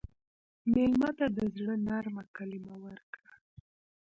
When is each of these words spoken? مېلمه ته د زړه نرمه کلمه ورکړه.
مېلمه 0.73 1.09
ته 1.17 1.25
د 1.37 1.39
زړه 1.55 1.75
نرمه 1.87 2.23
کلمه 2.35 2.75
ورکړه. 2.85 3.31